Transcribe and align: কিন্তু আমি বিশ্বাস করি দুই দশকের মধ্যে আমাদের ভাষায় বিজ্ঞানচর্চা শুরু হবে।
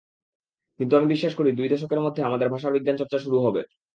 কিন্তু 0.79 0.93
আমি 0.95 1.07
বিশ্বাস 1.07 1.33
করি 1.35 1.49
দুই 1.51 1.67
দশকের 1.71 2.01
মধ্যে 2.01 2.21
আমাদের 2.23 2.47
ভাষায় 2.53 2.75
বিজ্ঞানচর্চা 2.75 3.17
শুরু 3.19 3.37
হবে। 3.45 3.61